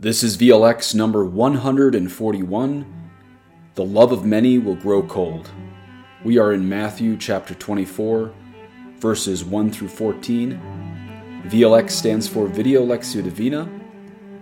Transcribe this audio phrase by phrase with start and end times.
[0.00, 3.10] This is VLX number 141.
[3.74, 5.50] The love of many will grow cold.
[6.22, 8.32] We are in Matthew chapter 24,
[8.98, 11.42] verses 1 through 14.
[11.46, 13.68] VLX stands for Video Lectio Divina,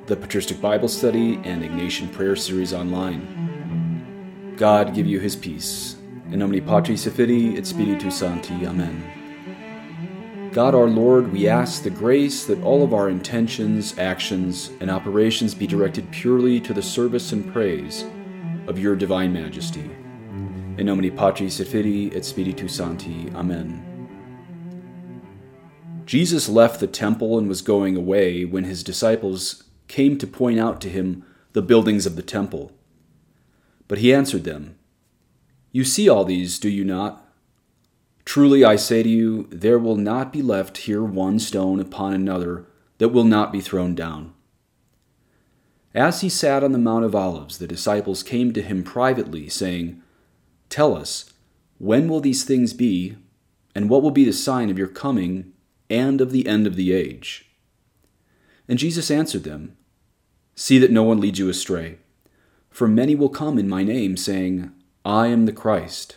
[0.04, 4.54] the Patristic Bible Study, and Ignatian Prayer Series online.
[4.58, 5.96] God give you his peace.
[6.30, 8.66] In nomine Patris et Filii et Spiritus Sancti.
[8.66, 9.25] Amen.
[10.56, 15.54] God our Lord, we ask the grace that all of our intentions, actions, and operations
[15.54, 18.06] be directed purely to the service and praise
[18.66, 19.90] of your divine majesty.
[20.78, 23.30] In nomine Patris et Filii et Spiritus Sancti.
[23.34, 23.84] Amen.
[26.06, 30.80] Jesus left the temple and was going away when his disciples came to point out
[30.80, 32.72] to him the buildings of the temple.
[33.88, 34.78] But he answered them,
[35.70, 37.25] You see all these, do you not?
[38.26, 42.66] Truly I say to you, there will not be left here one stone upon another
[42.98, 44.34] that will not be thrown down.
[45.94, 50.02] As he sat on the Mount of Olives, the disciples came to him privately, saying,
[50.68, 51.32] Tell us,
[51.78, 53.16] when will these things be,
[53.74, 55.52] and what will be the sign of your coming
[55.88, 57.48] and of the end of the age?
[58.68, 59.76] And Jesus answered them,
[60.56, 61.98] See that no one leads you astray.
[62.70, 64.72] For many will come in my name, saying,
[65.04, 66.16] I am the Christ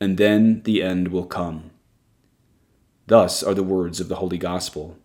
[0.00, 1.70] and then the end will come.
[3.06, 4.96] Thus are the words of the Holy Gospel.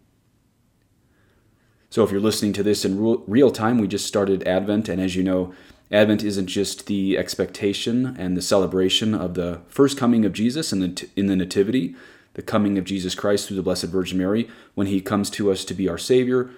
[1.90, 5.16] So, if you're listening to this in real time, we just started Advent, and as
[5.16, 5.54] you know,
[5.92, 10.80] Advent isn't just the expectation and the celebration of the first coming of Jesus in
[10.80, 11.96] the, in the Nativity,
[12.34, 15.66] the coming of Jesus Christ through the Blessed Virgin Mary, when he comes to us
[15.66, 16.50] to be our Savior.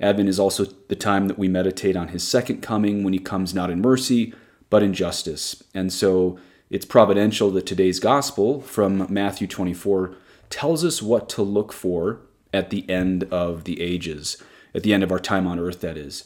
[0.00, 3.54] Advent is also the time that we meditate on his second coming when he comes
[3.54, 4.34] not in mercy,
[4.70, 5.62] but in justice.
[5.72, 6.38] And so,
[6.70, 10.14] it's providential that today's gospel from Matthew 24
[10.50, 12.20] tells us what to look for
[12.54, 14.40] at the end of the ages,
[14.74, 16.24] at the end of our time on earth, that is.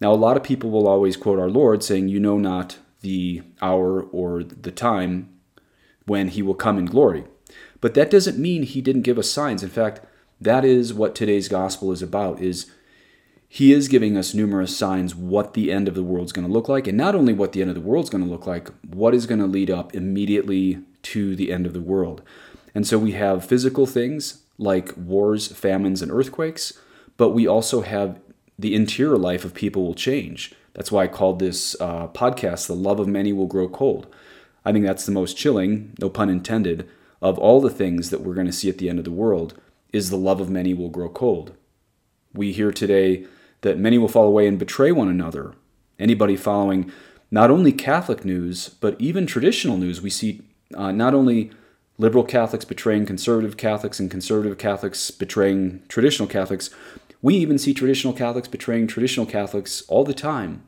[0.00, 3.42] Now, a lot of people will always quote our Lord saying, You know not the
[3.62, 5.30] hour or the time
[6.04, 7.24] when he will come in glory.
[7.80, 9.62] But that doesn't mean he didn't give us signs.
[9.62, 10.00] In fact,
[10.40, 12.70] that is what today's gospel is about is
[13.48, 16.52] he is giving us numerous signs what the end of the world is going to
[16.52, 18.46] look like and not only what the end of the world is going to look
[18.46, 22.22] like what is going to lead up immediately to the end of the world.
[22.74, 26.72] And so we have physical things like wars famines and earthquakes
[27.16, 28.18] but we also have
[28.58, 30.54] the interior life of people will change.
[30.74, 34.06] That's why i called this uh, podcast the love of many will grow cold.
[34.64, 36.88] I think that's the most chilling no pun intended
[37.22, 39.54] of all the things that we're going to see at the end of the world
[39.92, 41.54] is the love of many will grow cold.
[42.34, 43.26] We hear today
[43.66, 45.52] that many will fall away and betray one another.
[45.98, 46.92] Anybody following
[47.30, 50.42] not only Catholic news, but even traditional news, we see
[50.74, 51.50] uh, not only
[51.98, 56.70] liberal Catholics betraying conservative Catholics and conservative Catholics betraying traditional Catholics,
[57.20, 60.62] we even see traditional Catholics betraying traditional Catholics all the time.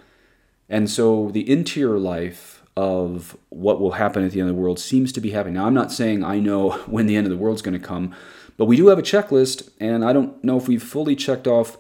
[0.69, 4.81] And so the interior life of what will happen at the end of the world
[4.81, 5.55] seems to be happening.
[5.55, 7.87] Now, I'm not saying I know when the end of the world is going to
[7.87, 8.15] come,
[8.57, 11.79] but we do have a checklist, and I don't know if we've fully checked off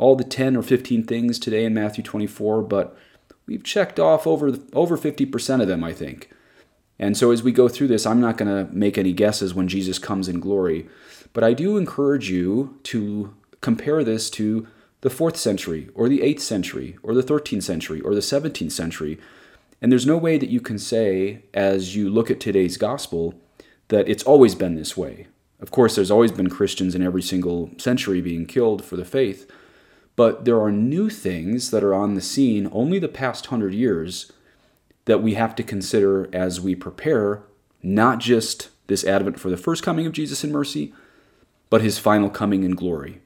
[0.00, 2.96] all the 10 or 15 things today in Matthew 24, but
[3.46, 6.30] we've checked off over over 50% of them, I think.
[6.98, 9.68] And so as we go through this, I'm not going to make any guesses when
[9.68, 10.88] Jesus comes in glory,
[11.32, 14.66] but I do encourage you to compare this to
[15.02, 19.18] the 4th century or the 8th century or the 13th century or the 17th century.
[19.82, 23.34] And there's no way that you can say as you look at today's gospel
[23.88, 25.26] that it's always been this way.
[25.60, 29.50] Of course, there's always been Christians in every single century being killed for the faith,
[30.20, 34.30] but there are new things that are on the scene only the past hundred years
[35.06, 37.42] that we have to consider as we prepare
[37.82, 40.92] not just this advent for the first coming of Jesus in mercy,
[41.70, 43.22] but his final coming in glory.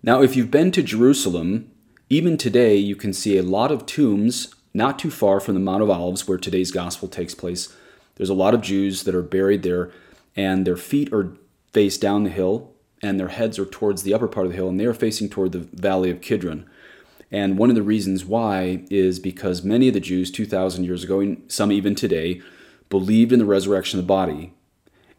[0.00, 1.72] Now, if you've been to Jerusalem
[2.08, 5.82] Even today, you can see a lot of tombs not too far from the Mount
[5.82, 7.74] of Olives, where today's gospel takes place.
[8.14, 9.90] There's a lot of Jews that are buried there,
[10.36, 11.36] and their feet are
[11.72, 12.72] face down the hill,
[13.02, 15.28] and their heads are towards the upper part of the hill, and they are facing
[15.28, 16.68] toward the valley of Kidron.
[17.30, 21.20] And one of the reasons why is because many of the Jews 2,000 years ago,
[21.20, 22.40] and some even today,
[22.88, 24.54] believed in the resurrection of the body.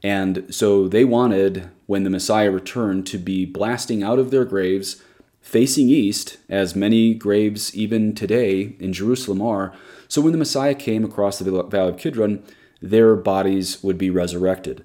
[0.02, 5.04] And so they wanted, when the Messiah returned, to be blasting out of their graves,
[5.42, 9.74] facing east, as many graves even today in Jerusalem are.
[10.08, 12.44] So when the Messiah came across the Valley of Kidron,
[12.82, 14.84] their bodies would be resurrected.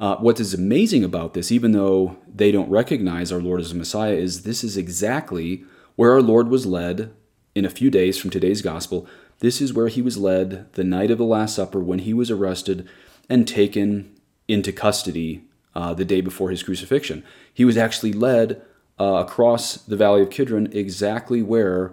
[0.00, 3.76] Uh, what is amazing about this, even though they don't recognize our Lord as a
[3.76, 5.64] Messiah, is this is exactly
[5.96, 7.12] where our Lord was led
[7.54, 9.06] in a few days from today's gospel.
[9.40, 12.30] This is where he was led the night of the Last Supper when he was
[12.30, 12.88] arrested
[13.28, 14.12] and taken
[14.48, 15.44] into custody
[15.74, 17.24] uh, the day before his crucifixion.
[17.52, 18.62] He was actually led
[19.00, 21.92] uh, across the valley of Kidron, exactly where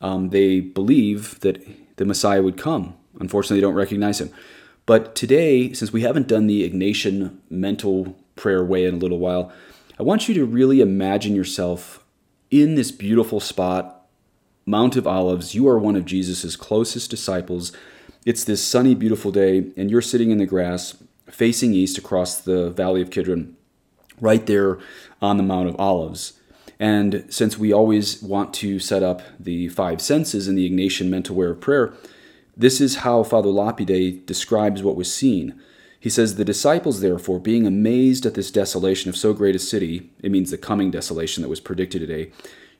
[0.00, 1.64] um, they believe that
[1.96, 2.94] the Messiah would come.
[3.20, 4.30] Unfortunately, they don't recognize him.
[4.84, 9.52] But today, since we haven't done the Ignatian mental prayer way in a little while,
[9.98, 12.04] I want you to really imagine yourself
[12.50, 14.06] in this beautiful spot,
[14.66, 15.54] Mount of Olives.
[15.54, 17.72] You are one of Jesus' closest disciples.
[18.26, 20.96] It's this sunny, beautiful day, and you're sitting in the grass
[21.28, 23.56] facing east across the valley of Kidron,
[24.20, 24.78] right there
[25.20, 26.34] on the Mount of Olives.
[26.78, 31.36] And since we always want to set up the five senses in the Ignatian mental
[31.36, 31.94] way of prayer,
[32.56, 35.60] this is how Father Lapide describes what was seen.
[35.98, 40.10] He says, The disciples, therefore, being amazed at this desolation of so great a city,
[40.22, 42.30] it means the coming desolation that was predicted today,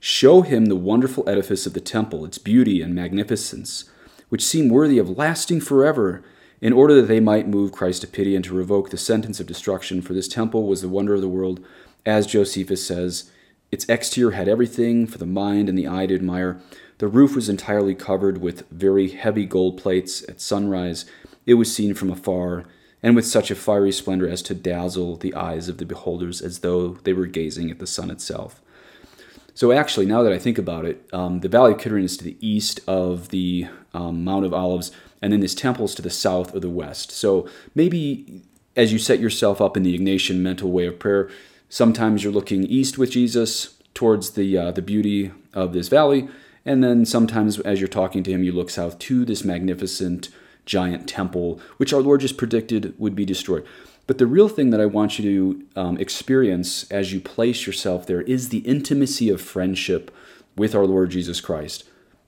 [0.01, 3.85] show him the wonderful edifice of the temple, its beauty and magnificence,
[4.29, 6.23] which seem worthy of lasting forever,
[6.61, 9.47] in order that they might move Christ to pity and to revoke the sentence of
[9.47, 10.03] destruction.
[10.03, 11.65] For this temple was the wonder of the world,
[12.05, 13.31] as Josephus says.
[13.71, 16.61] Its exterior had everything for the mind and the eye to admire
[17.03, 20.23] the roof was entirely covered with very heavy gold plates.
[20.29, 21.05] At sunrise,
[21.47, 22.63] it was seen from afar,
[23.03, 26.61] and with such a fiery splendor as to dazzle the eyes of the beholders as
[26.61, 28.61] though they were gazing at the sun itself.
[29.53, 32.23] So, actually, now that I think about it, um, the Valley of Kidron is to
[32.25, 36.09] the east of the um, Mount of Olives, and then this temple is to the
[36.09, 37.11] south or the west.
[37.11, 38.43] So, maybe
[38.77, 41.29] as you set yourself up in the Ignatian mental way of prayer,
[41.69, 46.29] sometimes you're looking east with Jesus towards the uh, the beauty of this valley,
[46.65, 50.29] and then sometimes as you're talking to him, you look south to this magnificent
[50.65, 53.67] giant temple, which our Lord just predicted would be destroyed.
[54.07, 58.07] But the real thing that I want you to um, experience as you place yourself
[58.07, 60.15] there is the intimacy of friendship
[60.57, 61.85] with our Lord Jesus Christ.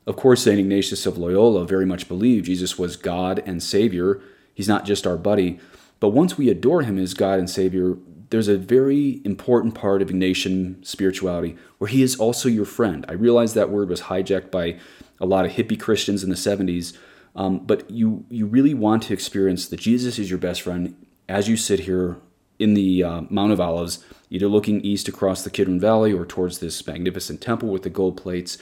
[0.06, 0.58] Of course, St.
[0.58, 4.20] Ignatius of Loyola very much believed Jesus was God and Savior.
[4.52, 5.58] He's not just our buddy.
[5.98, 7.96] But once we adore him as God and Savior,
[8.30, 13.04] there's a very important part of Ignatian spirituality where he is also your friend.
[13.08, 14.78] I realize that word was hijacked by
[15.20, 16.96] a lot of hippie Christians in the 70s,
[17.36, 20.94] um, but you, you really want to experience that Jesus is your best friend
[21.28, 22.18] as you sit here
[22.58, 26.58] in the uh, Mount of Olives, either looking east across the Kidron Valley or towards
[26.58, 28.58] this magnificent temple with the gold plates.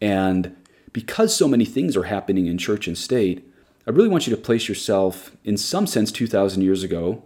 [0.00, 0.56] And
[0.92, 3.48] because so many things are happening in church and state,
[3.86, 7.22] I really want you to place yourself, in some sense, 2,000 years ago,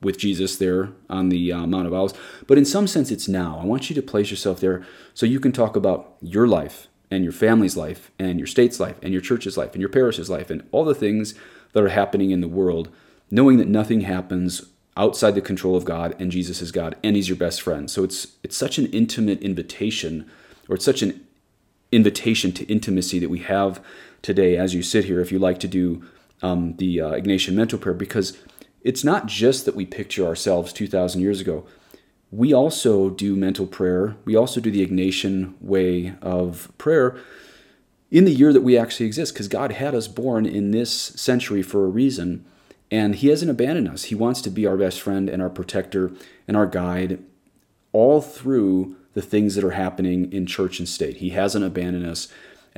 [0.00, 2.14] with Jesus there on the uh, Mount of Olives.
[2.46, 3.58] But in some sense, it's now.
[3.60, 7.24] I want you to place yourself there so you can talk about your life and
[7.24, 10.50] your family's life and your state's life and your church's life and your parish's life
[10.50, 11.34] and all the things
[11.72, 12.90] that are happening in the world,
[13.30, 17.28] knowing that nothing happens outside the control of God and Jesus is God and He's
[17.28, 17.90] your best friend.
[17.90, 20.30] So it's it's such an intimate invitation,
[20.68, 21.24] or it's such an
[21.90, 23.82] invitation to intimacy that we have
[24.22, 25.20] today as you sit here.
[25.20, 26.04] If you like to do
[26.42, 28.36] um, the uh, Ignatian mental prayer, because
[28.82, 31.66] it's not just that we picture ourselves 2,000 years ago.
[32.30, 34.16] We also do mental prayer.
[34.24, 37.16] We also do the Ignatian way of prayer
[38.10, 41.62] in the year that we actually exist, because God had us born in this century
[41.62, 42.44] for a reason,
[42.90, 44.04] and He hasn't abandoned us.
[44.04, 46.12] He wants to be our best friend and our protector
[46.46, 47.22] and our guide
[47.92, 51.18] all through the things that are happening in church and state.
[51.18, 52.28] He hasn't abandoned us.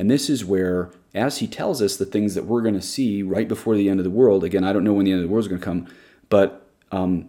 [0.01, 3.23] And this is where as he tells us the things that we're going to see
[3.23, 4.43] right before the end of the world.
[4.43, 5.89] Again, I don't know when the end of the world is going to come,
[6.31, 7.29] but um,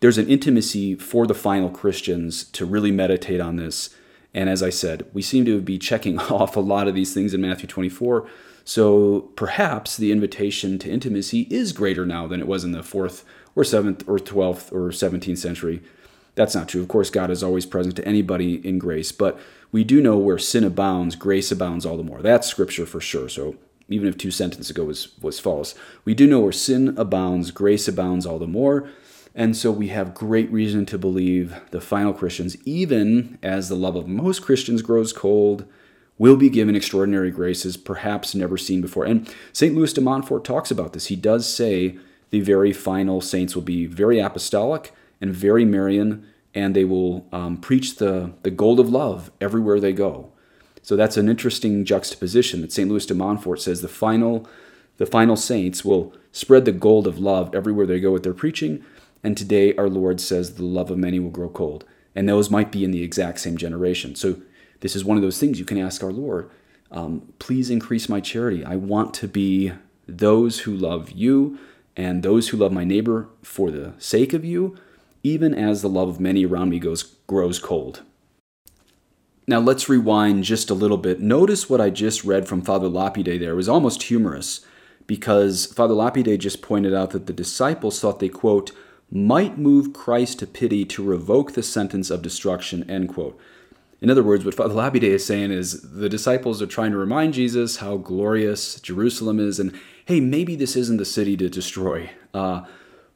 [0.00, 3.94] there's an intimacy for the final Christians to really meditate on this.
[4.34, 7.32] And as I said, we seem to be checking off a lot of these things
[7.32, 8.28] in Matthew 24.
[8.64, 13.24] So perhaps the invitation to intimacy is greater now than it was in the fourth
[13.54, 15.80] or seventh or 12th or 17th century.
[16.40, 16.80] That's not true.
[16.80, 19.38] Of course, God is always present to anybody in grace, but
[19.72, 22.22] we do know where sin abounds, grace abounds all the more.
[22.22, 23.28] That's scripture for sure.
[23.28, 23.56] So
[23.90, 25.74] even if two sentences ago was, was false,
[26.06, 28.88] we do know where sin abounds, grace abounds all the more.
[29.34, 33.94] And so we have great reason to believe the final Christians, even as the love
[33.94, 35.66] of most Christians grows cold,
[36.16, 39.04] will be given extraordinary graces perhaps never seen before.
[39.04, 39.74] And St.
[39.74, 41.08] Louis de Montfort talks about this.
[41.08, 41.98] He does say
[42.30, 47.56] the very final saints will be very apostolic and very Marian, and they will um,
[47.56, 50.32] preach the, the gold of love everywhere they go.
[50.82, 52.88] So that's an interesting juxtaposition that St.
[52.88, 54.48] Louis de Montfort says the final,
[54.96, 58.84] the final saints will spread the gold of love everywhere they go with their preaching,
[59.22, 61.84] and today our Lord says the love of many will grow cold.
[62.14, 64.14] And those might be in the exact same generation.
[64.14, 64.40] So
[64.80, 66.50] this is one of those things you can ask our Lord.
[66.90, 68.64] Um, please increase my charity.
[68.64, 69.72] I want to be
[70.08, 71.58] those who love you
[71.96, 74.76] and those who love my neighbor for the sake of you,
[75.22, 78.02] even as the love of many around me goes, grows cold.
[79.46, 81.20] Now let's rewind just a little bit.
[81.20, 83.52] Notice what I just read from Father Lapide there.
[83.52, 84.64] It was almost humorous
[85.06, 88.70] because Father Lapide just pointed out that the disciples thought they, quote,
[89.10, 93.36] might move Christ to pity to revoke the sentence of destruction, end quote.
[94.00, 97.34] In other words, what Father Lapide is saying is the disciples are trying to remind
[97.34, 102.10] Jesus how glorious Jerusalem is, and hey, maybe this isn't the city to destroy.
[102.32, 102.62] Uh,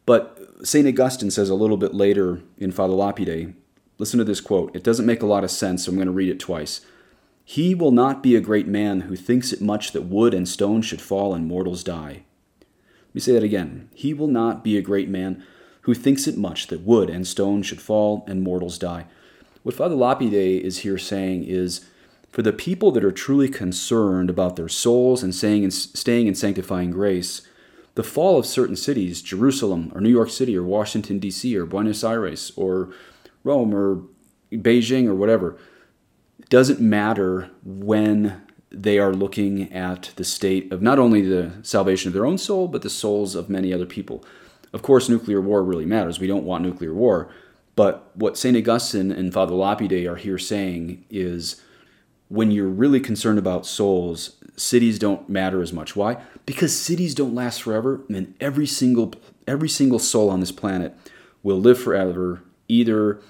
[0.07, 0.87] but St.
[0.87, 3.55] Augustine says a little bit later in Father Lapide,
[3.99, 4.75] listen to this quote.
[4.75, 6.81] It doesn't make a lot of sense, so I'm going to read it twice.
[7.45, 10.83] He will not be a great man who thinks it much that wood and stone
[10.83, 12.25] should fall and mortals die.
[12.61, 13.91] Let me say that again.
[13.95, 15.45] He will not be a great man
[15.83, 19.07] who thinks it much that wood and stone should fall and mortals die.
[19.63, 21.87] What Father Lapide is here saying is
[22.31, 26.35] for the people that are truly concerned about their souls and staying in, staying in
[26.35, 27.43] sanctifying grace,
[27.95, 31.57] the fall of certain cities, Jerusalem or New York City or Washington, D.C.
[31.57, 32.93] or Buenos Aires or
[33.45, 34.03] Rome or
[34.53, 35.57] Beijing or whatever,
[36.49, 42.15] doesn't matter when they are looking at the state of not only the salvation of
[42.15, 44.25] their own soul, but the souls of many other people.
[44.73, 46.19] Of course, nuclear war really matters.
[46.19, 47.31] We don't want nuclear war.
[47.77, 48.57] But what St.
[48.57, 51.63] Augustine and Father Lapide are here saying is
[52.35, 55.95] when you're really concerned about souls, cities don't matter as much.
[55.95, 56.21] Why?
[56.45, 59.15] Because cities don't last forever, and every single
[59.47, 60.97] every single soul on this planet
[61.45, 63.21] will live forever, either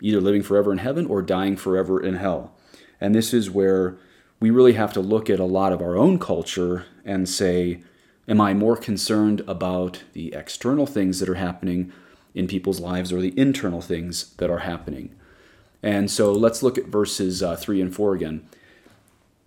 [0.00, 2.54] either living forever in heaven or dying forever in hell.
[2.98, 3.98] And this is where
[4.40, 7.82] we really have to look at a lot of our own culture and say,
[8.26, 11.92] Am I more concerned about the external things that are happening
[12.34, 15.14] in people's lives or the internal things that are happening?
[15.86, 18.44] And so let's look at verses uh, 3 and 4 again.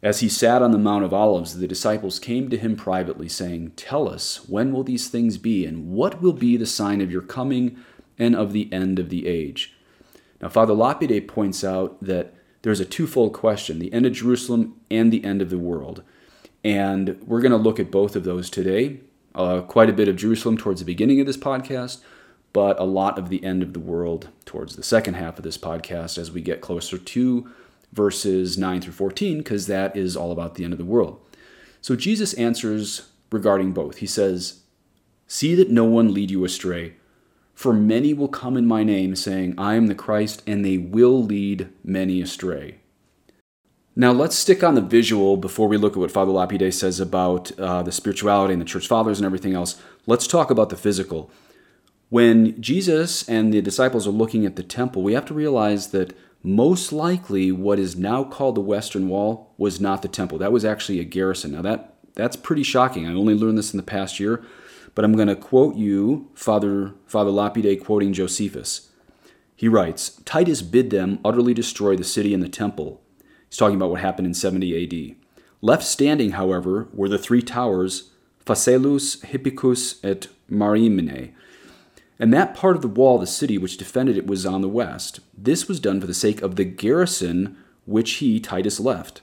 [0.01, 3.74] As he sat on the Mount of Olives, the disciples came to him privately, saying,
[3.75, 7.22] Tell us, when will these things be, and what will be the sign of your
[7.22, 7.75] coming
[8.17, 9.75] and of the end of the age?
[10.41, 15.12] Now, Father Lapide points out that there's a twofold question the end of Jerusalem and
[15.12, 16.03] the end of the world.
[16.63, 19.01] And we're going to look at both of those today.
[19.36, 22.00] Uh, quite a bit of Jerusalem towards the beginning of this podcast,
[22.53, 25.58] but a lot of the end of the world towards the second half of this
[25.58, 27.50] podcast as we get closer to
[27.91, 31.20] verses 9 through 14, because that is all about the end of the world.
[31.82, 33.98] So Jesus answers regarding both.
[33.98, 34.62] He says,
[35.27, 36.96] See that no one lead you astray.
[37.53, 41.22] For many will come in my name, saying, I am the Christ, and they will
[41.22, 42.79] lead many astray.
[43.96, 47.51] Now, let's stick on the visual before we look at what Father Lapide says about
[47.60, 49.79] uh, the spirituality and the church fathers and everything else.
[50.08, 51.29] Let's talk about the physical.
[52.09, 56.15] When Jesus and the disciples are looking at the temple, we have to realize that
[56.41, 60.37] most likely what is now called the Western Wall was not the temple.
[60.37, 61.51] That was actually a garrison.
[61.51, 63.05] Now, that, that's pretty shocking.
[63.05, 64.43] I only learned this in the past year,
[64.95, 68.89] but I'm going to quote you, Father, Father Lapide quoting Josephus.
[69.55, 73.01] He writes Titus bid them utterly destroy the city and the temple
[73.49, 75.15] He's talking about what happened in 70 AD.
[75.61, 78.11] Left standing, however, were the three towers,
[78.45, 81.33] Phaselis, Hippicus, et Mariamene.
[82.19, 84.67] And that part of the wall of the city which defended it was on the
[84.67, 85.21] west.
[85.38, 89.21] This was done for the sake of the garrison which he, Titus, left.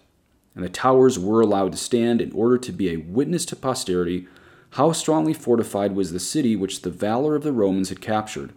[0.55, 4.27] And the towers were allowed to stand in order to be a witness to posterity
[4.71, 8.53] how strongly fortified was the city which the valor of the Romans had captured.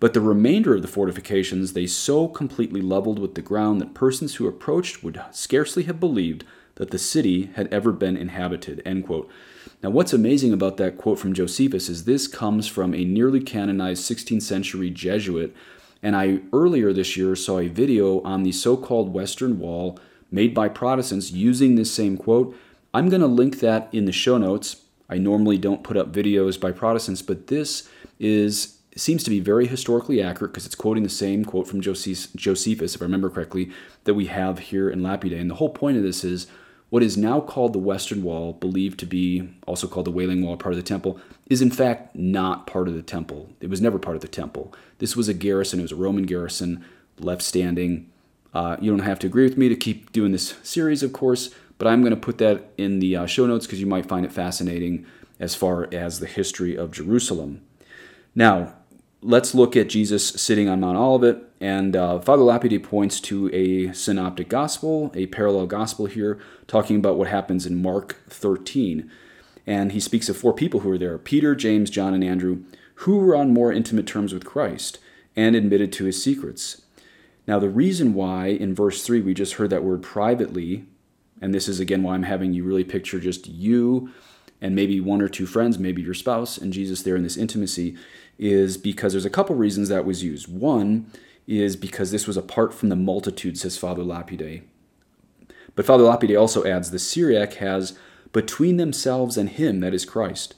[0.00, 4.36] But the remainder of the fortifications they so completely leveled with the ground that persons
[4.36, 6.44] who approached would scarcely have believed
[6.76, 8.82] that the city had ever been inhabited.
[9.84, 14.10] Now, what's amazing about that quote from Josephus is this comes from a nearly canonized
[14.10, 15.54] 16th century Jesuit,
[16.02, 20.00] and I earlier this year saw a video on the so called Western Wall
[20.30, 22.56] made by Protestants using this same quote.
[22.94, 24.76] I'm going to link that in the show notes.
[25.10, 27.86] I normally don't put up videos by Protestants, but this
[28.18, 32.94] is seems to be very historically accurate because it's quoting the same quote from Josephus,
[32.94, 33.70] if I remember correctly,
[34.04, 35.34] that we have here in Lapide.
[35.34, 36.46] And the whole point of this is
[36.94, 40.56] what is now called the Western Wall, believed to be also called the Wailing Wall,
[40.56, 41.18] part of the temple,
[41.50, 43.50] is in fact not part of the temple.
[43.60, 44.72] It was never part of the temple.
[44.98, 46.84] This was a garrison, it was a Roman garrison
[47.18, 48.12] left standing.
[48.54, 51.50] Uh, you don't have to agree with me to keep doing this series, of course,
[51.78, 54.24] but I'm going to put that in the uh, show notes because you might find
[54.24, 55.04] it fascinating
[55.40, 57.62] as far as the history of Jerusalem.
[58.36, 58.72] Now,
[59.24, 61.38] let's look at Jesus sitting on Mount Olivet.
[61.58, 67.16] And uh, Father Lapide points to a synoptic gospel, a parallel gospel here, talking about
[67.16, 69.10] what happens in Mark 13.
[69.66, 72.64] And he speaks of four people who were there Peter, James, John, and Andrew,
[72.96, 74.98] who were on more intimate terms with Christ
[75.34, 76.82] and admitted to his secrets.
[77.46, 80.84] Now, the reason why in verse 3 we just heard that word privately,
[81.40, 84.12] and this is again why I'm having you really picture just you
[84.60, 87.96] and maybe one or two friends, maybe your spouse, and Jesus there in this intimacy,
[88.38, 90.48] is because there's a couple reasons that was used.
[90.48, 91.10] One
[91.46, 94.62] is because this was apart from the multitude, says Father Lapide.
[95.74, 97.98] But Father Lapide also adds the Syriac has
[98.32, 100.54] between themselves and him, that is Christ.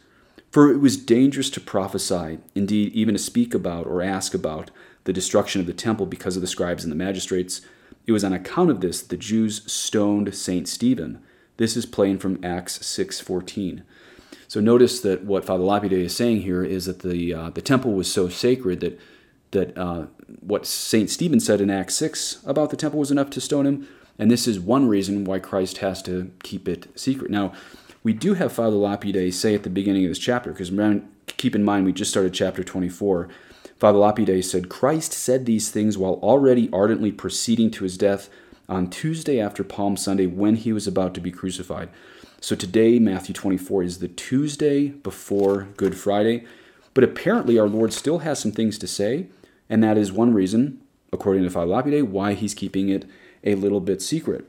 [0.50, 4.70] For it was dangerous to prophesy, indeed, even to speak about or ask about
[5.04, 7.60] the destruction of the temple because of the scribes and the magistrates.
[8.06, 11.20] It was on account of this that the Jews stoned Saint Stephen.
[11.58, 13.82] This is plain from Acts 6:14.
[14.48, 17.92] So notice that what Father Lapide is saying here is that the uh, the temple
[17.92, 19.00] was so sacred that
[19.50, 20.06] that uh,
[20.40, 23.88] what Saint Stephen said in Acts six about the temple was enough to stone him,
[24.18, 27.30] and this is one reason why Christ has to keep it secret.
[27.30, 27.52] Now,
[28.02, 30.70] we do have Father Lapide say at the beginning of this chapter, because
[31.26, 33.28] keep in mind we just started chapter 24.
[33.78, 38.30] Father Lapide said, Christ said these things while already ardently proceeding to his death
[38.68, 41.88] on Tuesday after Palm Sunday when he was about to be crucified.
[42.40, 46.44] So today, Matthew 24 is the Tuesday before Good Friday.
[46.92, 49.26] But apparently, our Lord still has some things to say,
[49.70, 50.80] and that is one reason,
[51.12, 53.06] according to Father Lapide, why he's keeping it
[53.42, 54.44] a little bit secret.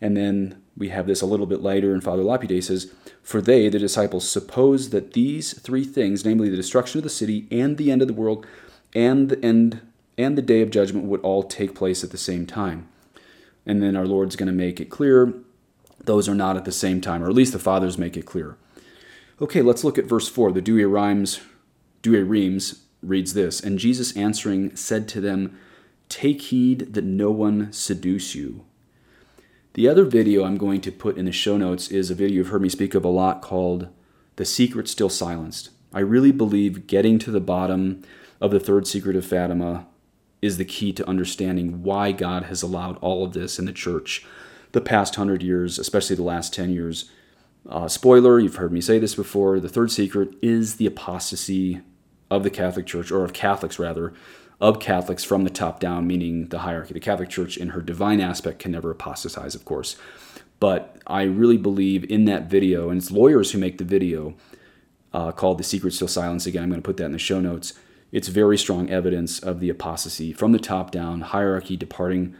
[0.00, 2.92] And then we have this a little bit later, and Father Lapide says,
[3.22, 7.48] For they, the disciples, suppose that these three things, namely the destruction of the city
[7.50, 8.46] and the end of the world
[8.94, 9.80] and the end
[10.16, 12.88] and the day of judgment, would all take place at the same time.
[13.66, 15.34] And then our Lord's going to make it clear
[16.06, 18.56] those are not at the same time, or at least the fathers make it clear.
[19.40, 20.52] Okay, let's look at verse 4.
[20.52, 20.86] The Douay
[22.02, 25.58] Douay Rheims reads this And Jesus answering said to them,
[26.08, 28.64] Take heed that no one seduce you.
[29.74, 32.48] The other video I'm going to put in the show notes is a video you've
[32.48, 33.88] heard me speak of a lot called
[34.36, 35.70] The Secret Still Silenced.
[35.92, 38.02] I really believe getting to the bottom
[38.40, 39.86] of the third secret of Fatima
[40.40, 44.24] is the key to understanding why God has allowed all of this in the church
[44.76, 47.10] the past hundred years, especially the last 10 years.
[47.66, 49.58] Uh, spoiler, you've heard me say this before.
[49.58, 51.80] The third secret is the apostasy
[52.30, 54.12] of the Catholic Church, or of Catholics rather,
[54.60, 56.92] of Catholics from the top down, meaning the hierarchy.
[56.92, 59.96] The Catholic Church, in her divine aspect, can never apostatize, of course.
[60.60, 64.34] But I really believe in that video, and it's lawyers who make the video
[65.14, 66.44] uh, called The Secret Still Silence.
[66.44, 67.72] Again, I'm going to put that in the show notes.
[68.12, 72.36] It's very strong evidence of the apostasy from the top down, hierarchy departing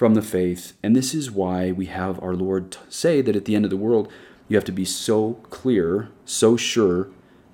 [0.00, 0.72] from the faith.
[0.82, 3.76] And this is why we have our Lord say that at the end of the
[3.76, 4.10] world,
[4.48, 7.08] you have to be so clear, so sure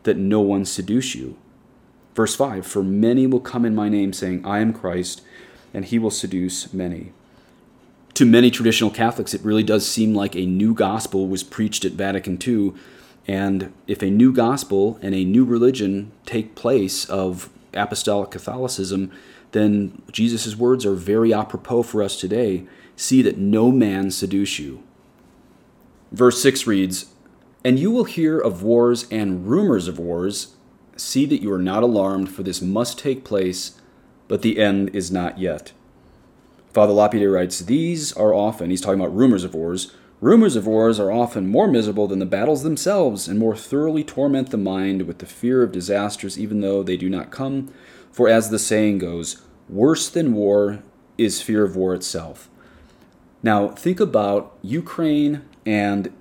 [0.05, 1.37] that no one seduce you.
[2.15, 5.23] Verse 5 For many will come in my name, saying, I am Christ,
[5.75, 7.13] and he will seduce many.
[8.15, 11.95] To many traditional Catholics, it really does seem like a new gospel was preached at
[11.95, 12.75] Vatican II.
[13.27, 19.11] And if a new gospel and a new religion take place of apostolic Catholicism,
[19.57, 22.67] then Jesus' words are very apropos for us today.
[22.95, 24.83] See that no man seduce you.
[26.13, 27.07] Verse 6 reads,
[27.65, 30.55] And you will hear of wars and rumors of wars.
[30.97, 33.81] See that you are not alarmed, for this must take place,
[34.29, 35.73] but the end is not yet.
[36.73, 41.01] Father Lapide writes, These are often, he's talking about rumors of wars, rumors of wars
[41.01, 45.19] are often more miserable than the battles themselves, and more thoroughly torment the mind with
[45.19, 47.73] the fear of disasters, even though they do not come.
[48.13, 50.83] For as the saying goes, Worse than war
[51.19, 52.49] is fear of war itself.
[53.43, 56.13] Now, think about Ukraine and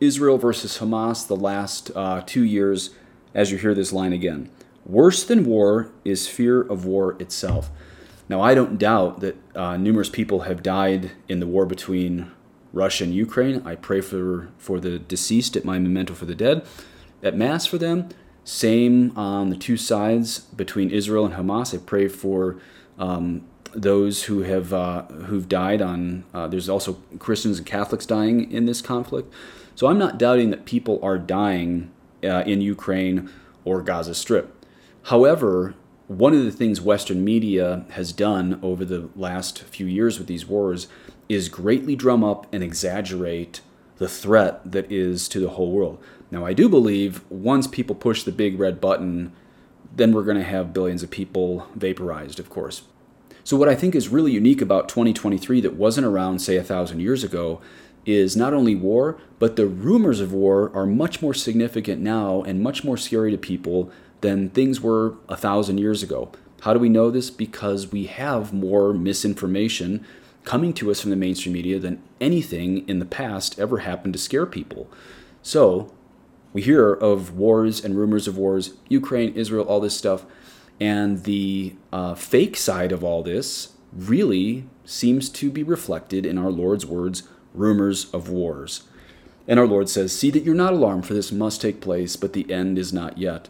[0.00, 2.90] Israel versus Hamas the last uh, two years
[3.34, 4.50] as you hear this line again.
[4.84, 7.70] Worse than war is fear of war itself.
[8.28, 12.30] Now, I don't doubt that uh, numerous people have died in the war between
[12.72, 13.62] Russia and Ukraine.
[13.64, 16.66] I pray for, for the deceased at my memento for the dead,
[17.22, 18.08] at Mass for them.
[18.44, 21.74] Same on the two sides between Israel and Hamas.
[21.74, 22.58] I pray for
[22.98, 26.24] um, those who have uh, who've died on.
[26.32, 29.32] Uh, there's also Christians and Catholics dying in this conflict.
[29.74, 31.90] So I'm not doubting that people are dying
[32.22, 33.30] uh, in Ukraine
[33.64, 34.64] or Gaza Strip.
[35.04, 35.74] However,
[36.06, 40.46] one of the things Western media has done over the last few years with these
[40.46, 40.86] wars
[41.28, 43.62] is greatly drum up and exaggerate
[43.96, 46.02] the threat that is to the whole world.
[46.34, 49.32] Now, I do believe once people push the big red button,
[49.94, 52.82] then we're going to have billions of people vaporized, of course.
[53.44, 56.98] So, what I think is really unique about 2023 that wasn't around, say, a thousand
[56.98, 57.60] years ago
[58.04, 62.60] is not only war, but the rumors of war are much more significant now and
[62.60, 66.32] much more scary to people than things were a thousand years ago.
[66.62, 67.30] How do we know this?
[67.30, 70.04] Because we have more misinformation
[70.42, 74.18] coming to us from the mainstream media than anything in the past ever happened to
[74.18, 74.90] scare people.
[75.40, 75.92] So,
[76.54, 80.24] we hear of wars and rumors of wars, Ukraine, Israel, all this stuff.
[80.80, 86.50] And the uh, fake side of all this really seems to be reflected in our
[86.50, 88.84] Lord's words rumors of wars.
[89.46, 92.32] And our Lord says, See that you're not alarmed, for this must take place, but
[92.32, 93.48] the end is not yet.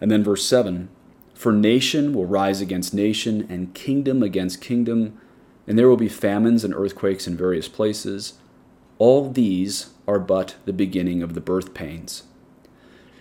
[0.00, 0.88] And then verse 7
[1.34, 5.18] For nation will rise against nation, and kingdom against kingdom,
[5.66, 8.34] and there will be famines and earthquakes in various places.
[8.98, 12.24] All these are but the beginning of the birth pains.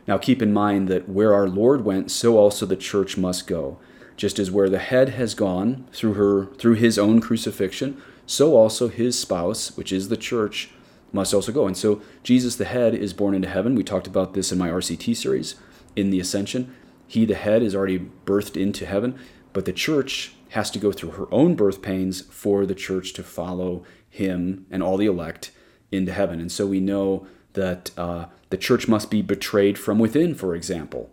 [0.07, 3.77] Now keep in mind that where our Lord went, so also the church must go.
[4.15, 8.87] Just as where the head has gone through her through his own crucifixion, so also
[8.87, 10.69] his spouse, which is the church,
[11.11, 11.67] must also go.
[11.67, 13.75] And so Jesus, the head, is born into heaven.
[13.75, 15.55] We talked about this in my RCT series
[15.95, 16.73] in the ascension.
[17.05, 19.19] He, the head, is already birthed into heaven,
[19.51, 23.23] but the church has to go through her own birth pains for the church to
[23.23, 25.51] follow him and all the elect
[25.91, 26.39] into heaven.
[26.39, 31.09] And so we know that uh, the church must be betrayed from within, for example.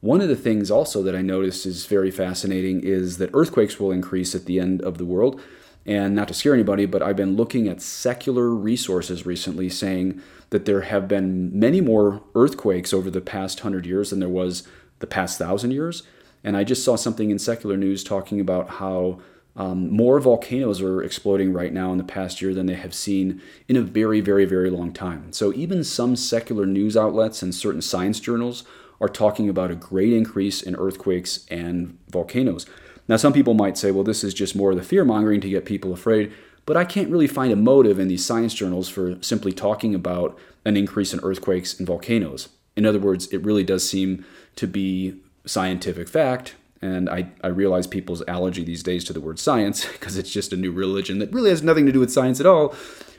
[0.00, 3.90] One of the things also that I notice is very fascinating is that earthquakes will
[3.90, 5.40] increase at the end of the world.
[5.84, 10.64] And not to scare anybody, but I've been looking at secular resources recently saying that
[10.64, 14.66] there have been many more earthquakes over the past hundred years than there was
[14.98, 16.02] the past thousand years.
[16.44, 19.20] And I just saw something in secular news talking about how
[19.56, 23.40] um, more volcanoes are exploding right now in the past year than they have seen
[23.68, 25.32] in a very, very, very long time.
[25.32, 28.64] So even some secular news outlets and certain science journals
[29.00, 32.66] are talking about a great increase in earthquakes and volcanoes.
[33.08, 35.48] Now, some people might say, well, this is just more of the fear mongering to
[35.48, 36.32] get people afraid,
[36.64, 40.36] but I can't really find a motive in these science journals for simply talking about
[40.64, 42.48] an increase in earthquakes and volcanoes.
[42.74, 44.24] In other words, it really does seem
[44.56, 49.38] to be scientific fact, and I, I realize people's allergy these days to the word
[49.38, 52.40] science because it's just a new religion that really has nothing to do with science
[52.40, 52.74] at all.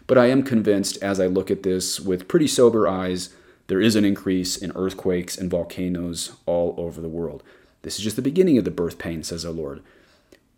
[0.05, 3.29] But I am convinced as I look at this with pretty sober eyes,
[3.67, 7.43] there is an increase in earthquakes and volcanoes all over the world.
[7.81, 9.81] This is just the beginning of the birth pain, says our Lord.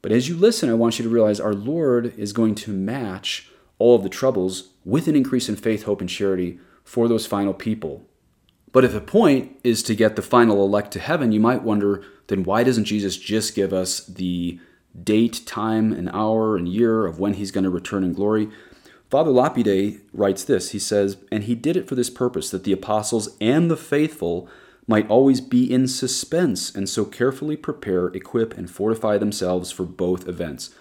[0.02, 3.50] But as you listen, I want you to realize our Lord is going to match
[3.80, 7.54] all of the troubles with an increase in faith, hope, and charity for those final
[7.54, 8.06] people.
[8.72, 12.04] But if the point is to get the final elect to heaven, you might wonder
[12.28, 14.60] then why doesn't Jesus just give us the
[15.04, 18.50] date, time, and hour, and year of when he's going to return in glory?
[19.10, 22.72] Father Lapide writes this He says, And he did it for this purpose, that the
[22.72, 24.48] apostles and the faithful
[24.88, 30.28] might always be in suspense and so carefully prepare, equip, and fortify themselves for both
[30.28, 30.72] events.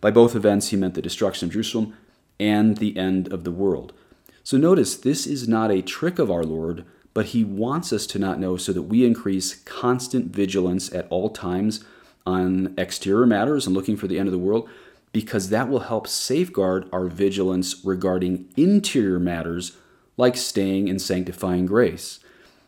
[0.00, 1.94] By both events, he meant the destruction of Jerusalem
[2.38, 3.92] and the end of the world.
[4.42, 6.86] So notice, this is not a trick of our Lord,
[7.18, 11.28] but he wants us to not know so that we increase constant vigilance at all
[11.28, 11.84] times
[12.24, 14.68] on exterior matters and looking for the end of the world,
[15.10, 19.76] because that will help safeguard our vigilance regarding interior matters
[20.16, 22.20] like staying in sanctifying grace.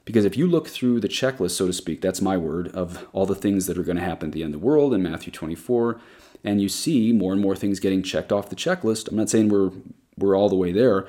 [0.04, 3.26] Because if you look through the checklist, so to speak, that's my word, of all
[3.26, 5.30] the things that are going to happen at the end of the world in Matthew
[5.30, 6.00] 24,
[6.42, 9.48] and you see more and more things getting checked off the checklist, I'm not saying
[9.48, 9.70] we're,
[10.18, 11.06] we're all the way there,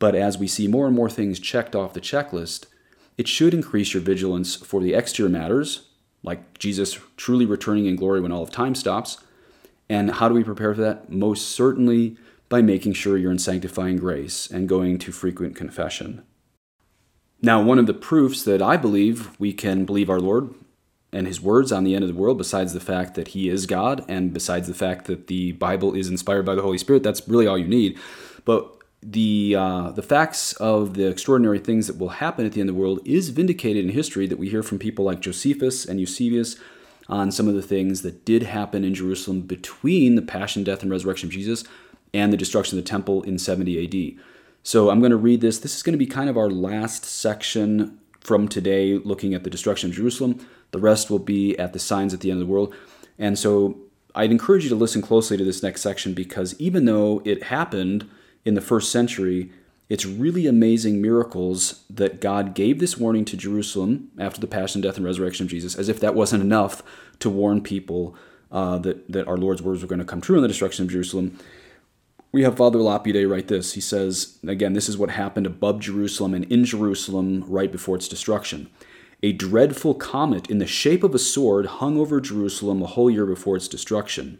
[0.00, 2.66] but as we see more and more things checked off the checklist,
[3.18, 5.88] it should increase your vigilance for the exterior matters,
[6.22, 9.18] like Jesus truly returning in glory when all of time stops.
[9.88, 11.10] And how do we prepare for that?
[11.10, 12.16] Most certainly
[12.48, 16.22] by making sure you're in sanctifying grace and going to frequent confession.
[17.40, 20.54] Now, one of the proofs that I believe we can believe our Lord
[21.12, 23.66] and his words on the end of the world, besides the fact that he is
[23.66, 27.26] God and besides the fact that the Bible is inspired by the Holy Spirit, that's
[27.28, 27.98] really all you need.
[28.44, 32.70] But the uh, the facts of the extraordinary things that will happen at the end
[32.70, 35.98] of the world is vindicated in history that we hear from people like Josephus and
[35.98, 36.56] Eusebius
[37.08, 40.90] on some of the things that did happen in Jerusalem between the passion, death, and
[40.90, 41.64] resurrection of Jesus
[42.14, 44.24] and the destruction of the temple in 70 AD.
[44.62, 45.58] So I'm going to read this.
[45.58, 49.50] This is going to be kind of our last section from today, looking at the
[49.50, 50.46] destruction of Jerusalem.
[50.70, 52.72] The rest will be at the signs at the end of the world.
[53.18, 53.78] And so
[54.14, 58.08] I'd encourage you to listen closely to this next section because even though it happened
[58.44, 59.50] in the first century,
[59.88, 64.96] it's really amazing miracles that God gave this warning to Jerusalem after the passion, death,
[64.96, 66.82] and resurrection of Jesus, as if that wasn't enough
[67.18, 68.16] to warn people
[68.50, 70.90] uh, that, that our Lord's words were going to come true in the destruction of
[70.90, 71.38] Jerusalem
[72.32, 73.74] we have Father Lapide write this.
[73.74, 78.08] He says, again, this is what happened above Jerusalem and in Jerusalem right before its
[78.08, 78.70] destruction.
[79.22, 83.26] A dreadful comet in the shape of a sword hung over Jerusalem a whole year
[83.26, 84.38] before its destruction.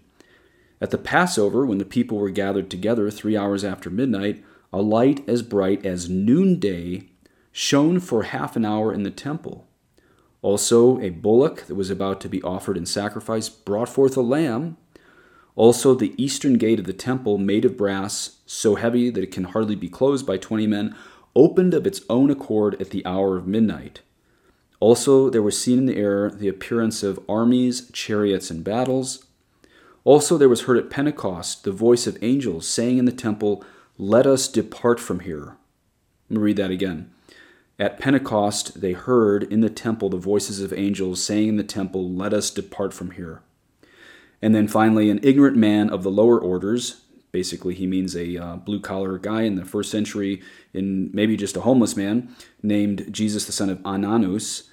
[0.83, 4.43] At the Passover, when the people were gathered together three hours after midnight,
[4.73, 7.09] a light as bright as noonday
[7.53, 9.69] shone for half an hour in the temple.
[10.43, 14.77] Also, a bullock that was about to be offered in sacrifice brought forth a lamb.
[15.55, 19.45] Also, the eastern gate of the temple, made of brass, so heavy that it can
[19.45, 20.97] hardly be closed by twenty men,
[21.37, 24.01] opened of its own accord at the hour of midnight.
[24.81, 29.27] Also, there was seen in the air the appearance of armies, chariots, and battles.
[30.05, 33.65] Also, there was heard at Pentecost the voice of angels saying in the temple,
[33.99, 35.57] Let us depart from here.
[36.29, 37.11] Let me read that again.
[37.79, 42.11] At Pentecost, they heard in the temple the voices of angels saying in the temple,
[42.11, 43.43] Let us depart from here.
[44.41, 48.57] And then finally, an ignorant man of the lower orders, basically, he means a uh,
[48.57, 50.43] blue collar guy in the first century,
[50.75, 54.65] in maybe just a homeless man, named Jesus the son of Ananus.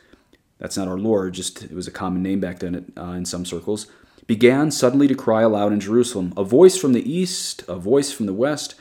[0.58, 3.46] That's not our Lord, just it was a common name back then uh, in some
[3.46, 3.86] circles.
[4.30, 8.28] Began suddenly to cry aloud in Jerusalem, a voice from the east, a voice from
[8.28, 8.76] the west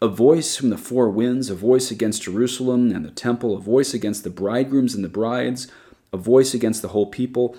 [0.00, 3.94] a voice from the four winds, a voice against Jerusalem and the temple, a voice
[3.94, 5.66] against the bridegrooms and the brides,
[6.12, 7.56] a voice against the whole people.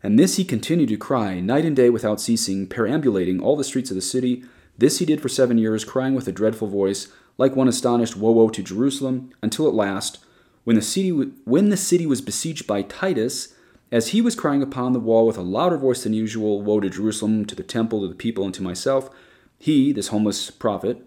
[0.00, 3.90] And this he continued to cry, night and day without ceasing, perambulating all the streets
[3.90, 4.44] of the city.
[4.78, 8.30] This he did for seven years, crying with a dreadful voice, like one astonished, Woe,
[8.30, 10.18] woe to Jerusalem, until at last,
[10.62, 13.54] when the city, when the city was besieged by Titus,
[13.92, 16.90] as he was crying upon the wall with a louder voice than usual, Woe to
[16.90, 19.10] Jerusalem, to the temple, to the people, and to myself,
[19.58, 21.02] he, this homeless prophet,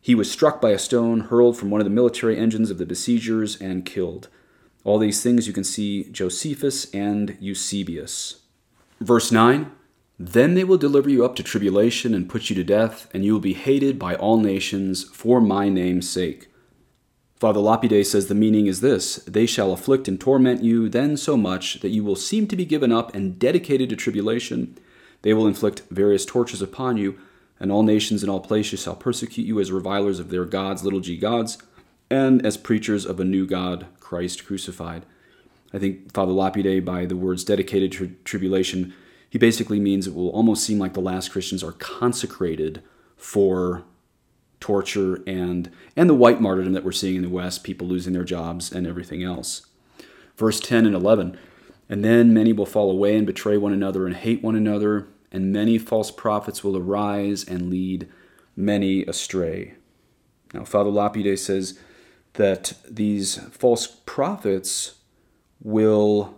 [0.00, 2.86] he was struck by a stone hurled from one of the military engines of the
[2.86, 4.28] besiegers and killed.
[4.84, 8.42] All these things you can see Josephus and Eusebius.
[9.00, 9.70] Verse 9
[10.18, 13.32] Then they will deliver you up to tribulation and put you to death, and you
[13.32, 16.48] will be hated by all nations for my name's sake.
[17.46, 21.36] Father Lapide says the meaning is this They shall afflict and torment you then so
[21.36, 24.76] much that you will seem to be given up and dedicated to tribulation.
[25.22, 27.16] They will inflict various tortures upon you
[27.60, 30.98] and all nations and all places shall persecute you as revilers of their gods, little
[30.98, 31.56] g gods,
[32.10, 35.06] and as preachers of a new God, Christ crucified.
[35.72, 38.92] I think Father Lapide, by the words dedicated to tribulation,
[39.30, 42.82] he basically means it will almost seem like the last Christians are consecrated
[43.16, 43.84] for
[44.66, 48.24] torture and and the white martyrdom that we're seeing in the West, people losing their
[48.24, 49.66] jobs and everything else.
[50.36, 51.38] Verse 10 and 11.
[51.88, 55.52] And then many will fall away and betray one another and hate one another and
[55.52, 58.08] many false prophets will arise and lead
[58.56, 59.74] many astray.
[60.52, 61.78] Now, Father Lapide says
[62.32, 64.96] that these false prophets
[65.62, 66.34] will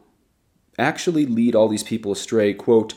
[0.79, 2.95] actually lead all these people astray, quote,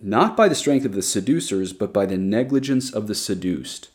[0.00, 3.88] not by the strength of the seducers, but by the negligence of the seduced.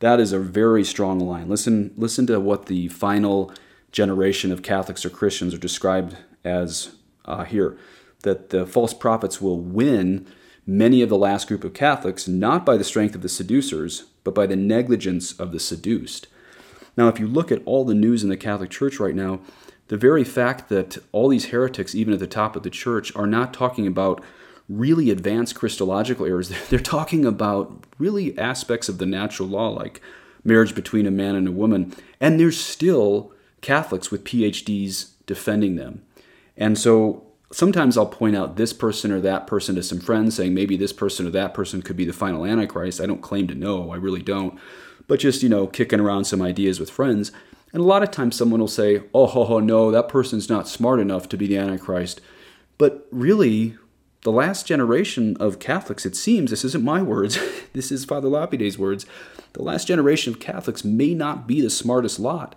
[0.00, 1.48] That is a very strong line.
[1.48, 3.52] Listen, listen to what the final
[3.92, 7.78] generation of Catholics or Christians are described as uh, here
[8.22, 10.26] that the false prophets will win
[10.66, 14.34] many of the last group of Catholics not by the strength of the seducers, but
[14.34, 16.26] by the negligence of the seduced.
[16.96, 19.40] Now, if you look at all the news in the Catholic Church right now,
[19.88, 23.26] the very fact that all these heretics, even at the top of the church, are
[23.26, 24.22] not talking about
[24.68, 30.00] really advanced Christological errors, they're talking about really aspects of the natural law, like
[30.44, 36.02] marriage between a man and a woman, and there's still Catholics with PhDs defending them.
[36.56, 40.54] And so sometimes I'll point out this person or that person to some friends, saying
[40.54, 43.00] maybe this person or that person could be the final Antichrist.
[43.00, 44.58] I don't claim to know, I really don't.
[45.08, 47.30] But just, you know, kicking around some ideas with friends.
[47.72, 50.68] And a lot of times someone will say, oh, ho, ho, no, that person's not
[50.68, 52.20] smart enough to be the Antichrist.
[52.78, 53.76] But really,
[54.26, 57.38] the last generation of Catholics, it seems, this isn't my words,
[57.74, 59.06] this is Father Lapide's words,
[59.52, 62.56] the last generation of Catholics may not be the smartest lot.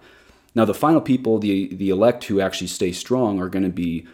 [0.55, 4.08] Now, the final people, the, the elect who actually stay strong, are going to be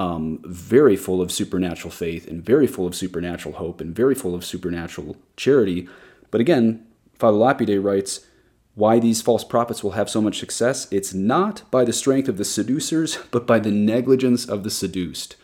[0.00, 4.34] um, very full of supernatural faith and very full of supernatural hope and very full
[4.34, 5.88] of supernatural charity.
[6.32, 8.26] But again, Father Lapide writes,
[8.74, 10.88] why these false prophets will have so much success?
[10.90, 15.36] It's not by the strength of the seducers, but by the negligence of the seduced.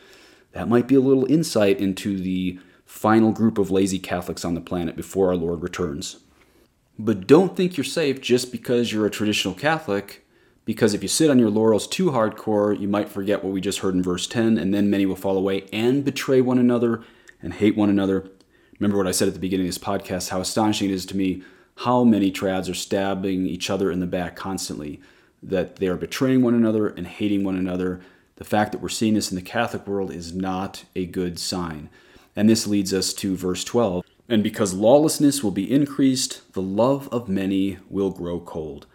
[0.52, 4.60] That might be a little insight into the final group of lazy Catholics on the
[4.60, 6.18] planet before our Lord returns.
[6.98, 10.22] But don't think you're safe just because you're a traditional Catholic
[10.64, 13.80] because if you sit on your laurels too hardcore, you might forget what we just
[13.80, 17.02] heard in verse 10, and then many will fall away and betray one another
[17.42, 18.30] and hate one another.
[18.78, 21.16] Remember what I said at the beginning of this podcast how astonishing it is to
[21.16, 21.42] me
[21.78, 25.00] how many trads are stabbing each other in the back constantly,
[25.42, 28.00] that they are betraying one another and hating one another.
[28.42, 31.88] The fact that we're seeing this in the Catholic world is not a good sign.
[32.34, 34.04] And this leads us to verse 12.
[34.28, 38.86] And because lawlessness will be increased, the love of many will grow cold.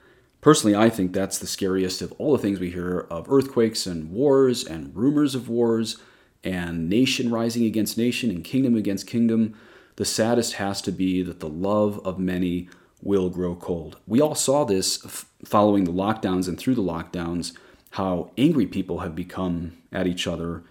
[0.41, 4.11] Personally, I think that's the scariest of all the things we hear of earthquakes and
[4.11, 5.95] wars and rumors of wars
[6.43, 9.57] and nation rising against nation and kingdom against kingdom.
[9.95, 12.67] The saddest has to be that the love of many
[13.01, 13.97] will grow cold.
[14.05, 14.97] We all saw this
[15.45, 17.53] following the lockdowns and through the lockdowns,
[17.97, 20.63] how angry people have become at each other,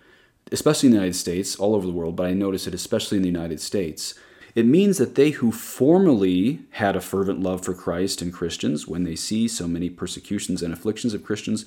[0.52, 3.22] especially in the United States, all over the world, but I notice it especially in
[3.22, 4.14] the United States.
[4.54, 9.02] It means that they who formerly had a fervent love for Christ and Christians, when
[9.02, 11.64] they see so many persecutions and afflictions of Christians,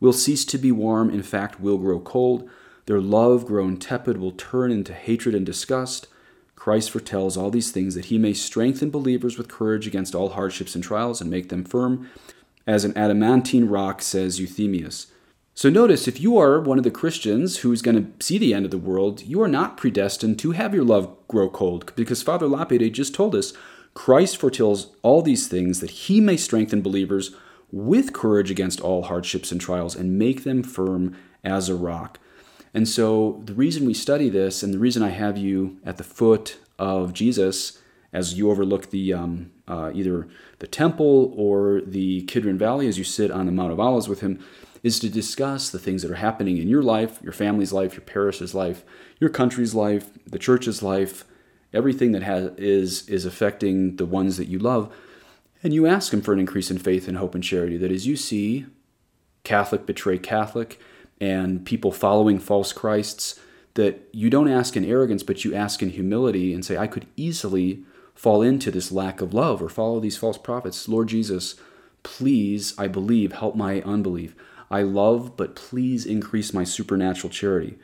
[0.00, 2.48] will cease to be warm, in fact, will grow cold.
[2.86, 6.08] Their love, grown tepid, will turn into hatred and disgust.
[6.56, 10.74] Christ foretells all these things that he may strengthen believers with courage against all hardships
[10.74, 12.08] and trials and make them firm,
[12.66, 15.06] as an adamantine rock, says Euthymius.
[15.56, 18.64] So notice, if you are one of the Christians who's going to see the end
[18.64, 22.48] of the world, you are not predestined to have your love grow cold, because Father
[22.48, 23.52] Lapide just told us
[23.94, 27.36] Christ foretells all these things that he may strengthen believers
[27.70, 32.18] with courage against all hardships and trials and make them firm as a rock.
[32.72, 36.04] And so the reason we study this, and the reason I have you at the
[36.04, 37.78] foot of Jesus
[38.14, 40.28] as you overlook the um, uh, either
[40.60, 44.20] the temple or the Kidron Valley as you sit on the Mount of Olives with
[44.20, 44.42] him,
[44.84, 48.02] is to discuss the things that are happening in your life, your family's life, your
[48.02, 48.84] parish's life,
[49.18, 51.24] your country's life, the church's life,
[51.72, 54.94] everything that has, is, is affecting the ones that you love.
[55.62, 57.76] And you ask him for an increase in faith and hope and charity.
[57.78, 58.66] That as you see
[59.42, 60.78] Catholic betray Catholic
[61.20, 63.40] and people following false Christs,
[63.72, 67.06] that you don't ask in arrogance, but you ask in humility and say, I could
[67.16, 67.82] easily
[68.14, 70.88] fall into this lack of love or follow these false prophets.
[70.88, 71.56] Lord Jesus,
[72.02, 74.34] please, I believe, help my unbelief.
[74.70, 77.76] I love, but please increase my supernatural charity.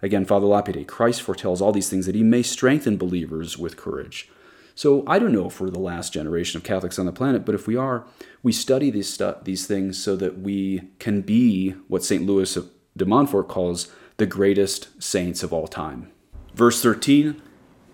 [0.00, 4.30] Again, Father Lapide, Christ foretells all these things that he may strengthen believers with courage.
[4.74, 7.56] So I don't know if we're the last generation of Catholics on the planet, but
[7.56, 8.06] if we are,
[8.44, 12.24] we study these, stu- these things so that we can be what St.
[12.24, 12.56] Louis
[12.96, 16.12] de Montfort calls the greatest saints of all time.
[16.54, 17.42] Verse 13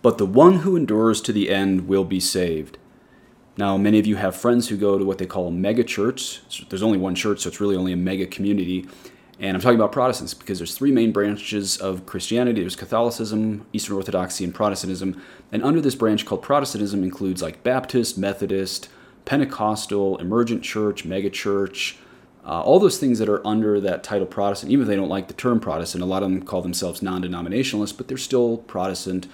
[0.04, 2.76] But the one who endures to the end will be saved.
[3.56, 6.42] Now, many of you have friends who go to what they call a mega church.
[6.68, 8.86] There's only one church, so it's really only a mega community.
[9.40, 13.96] And I'm talking about Protestants because there's three main branches of Christianity there's Catholicism, Eastern
[13.96, 15.22] Orthodoxy, and Protestantism.
[15.50, 18.90] And under this branch called Protestantism includes like Baptist, Methodist,
[19.24, 21.96] Pentecostal, Emergent Church, Mega Church,
[22.44, 25.28] uh, all those things that are under that title Protestant, even if they don't like
[25.28, 29.28] the term Protestant, a lot of them call themselves non denominationalists, but they're still Protestant.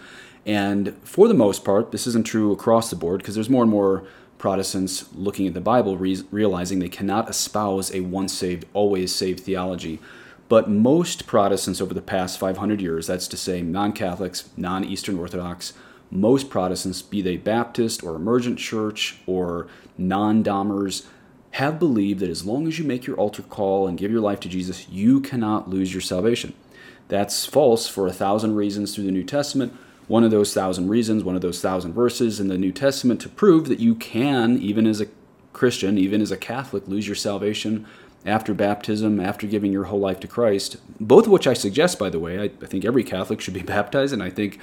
[0.47, 3.71] And for the most part, this isn't true across the board because there's more and
[3.71, 4.05] more
[4.39, 9.41] Protestants looking at the Bible re- realizing they cannot espouse a once saved, always saved
[9.41, 10.01] theology.
[10.49, 15.19] But most Protestants over the past 500 years, that's to say non Catholics, non Eastern
[15.19, 15.75] Orthodox,
[16.11, 21.07] most Protestants, be they Baptist or Emergent Church or non Domers,
[21.53, 24.41] have believed that as long as you make your altar call and give your life
[24.41, 26.55] to Jesus, you cannot lose your salvation.
[27.09, 29.77] That's false for a thousand reasons through the New Testament
[30.11, 33.29] one of those thousand reasons, one of those thousand verses in the New Testament to
[33.29, 35.07] prove that you can, even as a
[35.53, 37.87] Christian, even as a Catholic, lose your salvation
[38.27, 40.79] after baptism, after giving your whole life to Christ.
[40.99, 42.41] Both of which I suggest, by the way.
[42.41, 44.59] I, I think every Catholic should be baptized, and I think,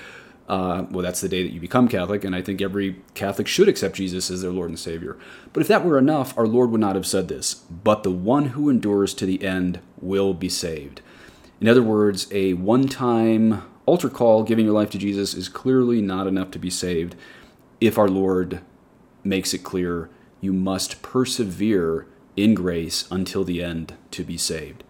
[0.50, 3.70] uh, well, that's the day that you become Catholic, and I think every Catholic should
[3.70, 5.18] accept Jesus as their Lord and Savior.
[5.54, 7.54] But if that were enough, our Lord would not have said this.
[7.54, 11.00] But the one who endures to the end will be saved.
[11.62, 16.02] In other words, a one time altar call, giving your life to Jesus, is clearly
[16.02, 17.16] not enough to be saved
[17.82, 18.62] if our Lord
[19.24, 20.10] makes it clear
[20.42, 24.84] you must persevere in grace until the end to be saved.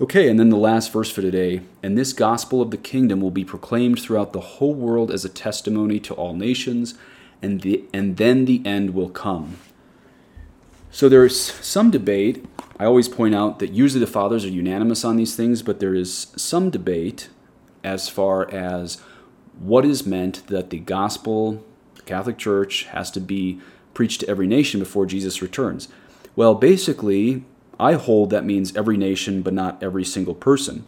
[0.00, 1.60] Okay, and then the last verse for today.
[1.82, 5.28] And this gospel of the kingdom will be proclaimed throughout the whole world as a
[5.28, 6.94] testimony to all nations,
[7.42, 9.58] and, the, and then the end will come.
[10.90, 12.44] So there's some debate.
[12.78, 15.94] I always point out that usually the fathers are unanimous on these things, but there
[15.94, 17.28] is some debate
[17.84, 19.00] as far as
[19.58, 21.64] what is meant that the gospel,
[21.94, 23.60] the Catholic Church, has to be
[23.94, 25.88] preached to every nation before Jesus returns.
[26.36, 27.44] Well, basically,
[27.80, 30.84] I hold that means every nation, but not every single person.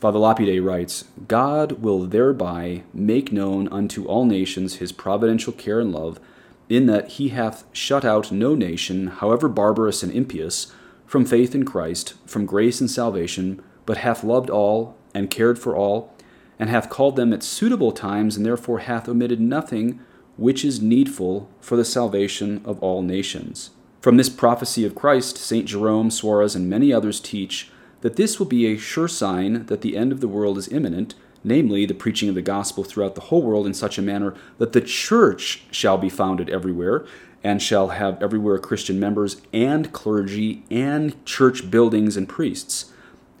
[0.00, 5.92] Father Lapide writes God will thereby make known unto all nations his providential care and
[5.92, 6.20] love,
[6.68, 10.72] in that he hath shut out no nation, however barbarous and impious,
[11.06, 15.74] from faith in Christ, from grace and salvation, but hath loved all, and cared for
[15.74, 16.14] all,
[16.58, 20.00] and hath called them at suitable times, and therefore hath omitted nothing
[20.36, 23.70] which is needful for the salvation of all nations.
[24.00, 25.66] From this prophecy of Christ, St.
[25.66, 29.96] Jerome, Suarez, and many others teach that this will be a sure sign that the
[29.96, 33.42] end of the world is imminent, namely the preaching of the gospel throughout the whole
[33.42, 37.04] world in such a manner that the church shall be founded everywhere
[37.42, 42.92] and shall have everywhere Christian members and clergy and church buildings and priests.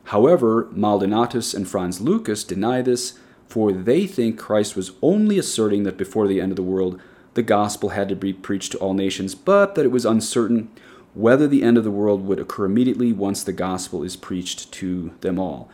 [0.08, 5.98] However, Maldonatus and Franz Lucas deny this, for they think Christ was only asserting that
[5.98, 6.98] before the end of the world
[7.34, 10.70] the gospel had to be preached to all nations, but that it was uncertain
[11.12, 15.12] whether the end of the world would occur immediately once the gospel is preached to
[15.20, 15.68] them all.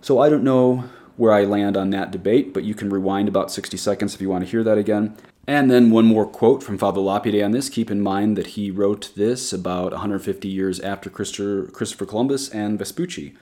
[0.00, 0.84] So I don't know
[1.18, 4.30] where I land on that debate, but you can rewind about 60 seconds if you
[4.30, 5.14] want to hear that again.
[5.46, 7.68] And then one more quote from Father Lapide on this.
[7.68, 13.34] Keep in mind that he wrote this about 150 years after Christopher Columbus and Vespucci.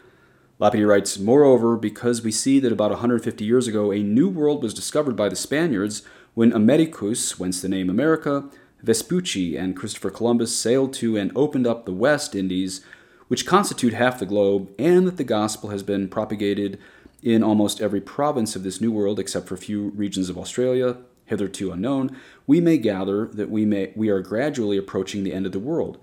[0.59, 4.73] Lapide writes, Moreover, because we see that about 150 years ago a new world was
[4.73, 6.03] discovered by the Spaniards
[6.33, 8.49] when Americus, whence the name America,
[8.83, 12.83] Vespucci, and Christopher Columbus sailed to and opened up the West Indies,
[13.29, 16.79] which constitute half the globe, and that the gospel has been propagated
[17.23, 20.97] in almost every province of this new world except for a few regions of Australia,
[21.27, 25.53] hitherto unknown, we may gather that we, may, we are gradually approaching the end of
[25.53, 25.99] the world.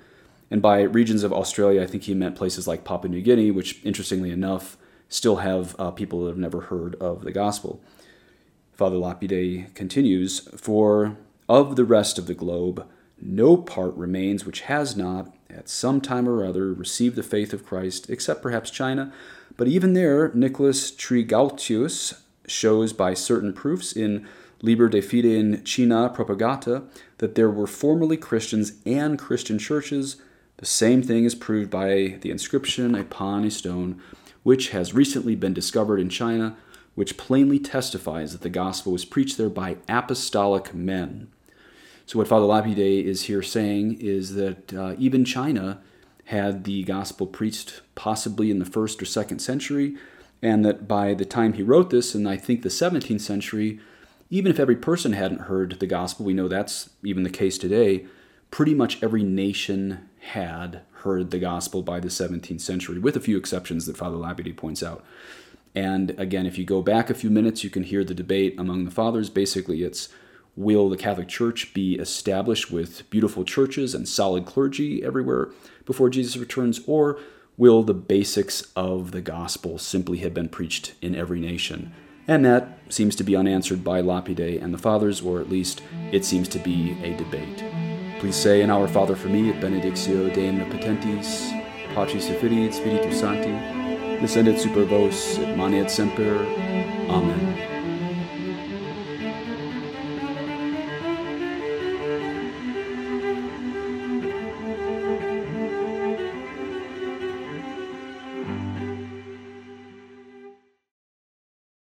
[0.54, 3.84] And by regions of Australia, I think he meant places like Papua New Guinea, which,
[3.84, 4.78] interestingly enough,
[5.10, 7.82] still have uh, people that have never heard of the gospel.
[8.72, 11.18] Father Lapide continues For
[11.50, 12.88] of the rest of the globe,
[13.20, 17.66] no part remains which has not, at some time or other, received the faith of
[17.66, 19.12] Christ, except perhaps China.
[19.58, 24.28] But even there, Nicholas Trigautius shows by certain proofs in
[24.62, 26.88] Liber de Fide in China Propagata
[27.18, 30.18] that there were formerly Christians and Christian churches.
[30.64, 34.02] The same thing is proved by the inscription upon a stone,
[34.44, 36.56] which has recently been discovered in China,
[36.96, 41.28] which plainly testifies that the gospel was preached there by apostolic men.
[42.06, 45.82] So, what Father Lapide is here saying is that uh, even China
[46.28, 49.98] had the gospel preached possibly in the first or second century,
[50.42, 53.82] and that by the time he wrote this, in I think the 17th century,
[54.30, 58.06] even if every person hadn't heard the gospel, we know that's even the case today,
[58.50, 63.38] pretty much every nation had heard the gospel by the 17th century, with a few
[63.38, 65.04] exceptions that Father Lapide points out.
[65.76, 68.86] And again, if you go back a few minutes, you can hear the debate among
[68.86, 69.30] the fathers.
[69.30, 70.10] Basically, it's
[70.56, 75.50] will the Catholic Church be established with beautiful churches and solid clergy everywhere
[75.86, 77.20] before Jesus returns, or
[77.58, 81.94] will the basics of the gospel simply have been preached in every nation?
[82.28, 86.24] And that seems to be unanswered by Lapide and the Fathers, or at least it
[86.24, 87.64] seems to be a debate.
[88.24, 91.52] Please say an Our Father for me at Benedictio Deum Potentis,
[91.94, 93.52] Patris et Filii Spiritus Sancti,
[94.22, 96.38] descendet super vos et manet semper.
[97.10, 97.73] Amen.